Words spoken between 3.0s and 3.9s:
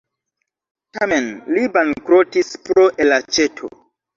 elaĉeto.